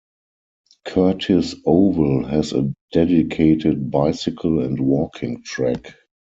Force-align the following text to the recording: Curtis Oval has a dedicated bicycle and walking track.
Curtis 0.83 1.53
Oval 1.63 2.25
has 2.25 2.53
a 2.53 2.73
dedicated 2.91 3.91
bicycle 3.91 4.61
and 4.63 4.79
walking 4.79 5.43
track. 5.43 5.93